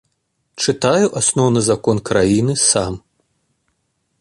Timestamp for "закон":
1.69-1.97